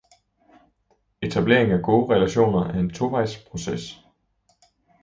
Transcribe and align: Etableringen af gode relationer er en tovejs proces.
Etableringen 1.21 1.77
af 1.77 1.83
gode 1.83 2.15
relationer 2.15 2.63
er 2.67 2.79
en 2.79 2.89
tovejs 2.89 3.37
proces. 3.37 4.01